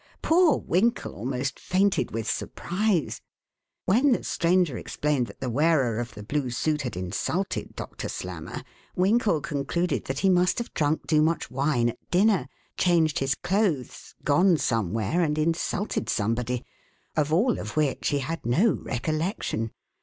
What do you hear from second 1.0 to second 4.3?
almost fainted with surprise. When the